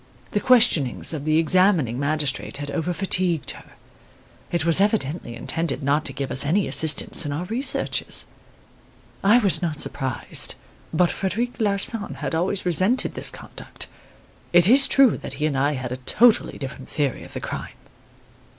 [0.31, 3.73] The questionings of the examining magistrate had over fatigued her.
[4.51, 8.25] It was evidently intended not to give us any assistance in our researches.
[9.23, 10.55] I was not surprised;
[10.91, 13.89] but Frederic Larsan had always resented this conduct.
[14.53, 17.75] It is true that he and I had a totally different theory of the crime.